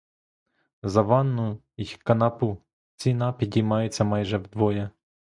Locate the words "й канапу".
1.77-2.57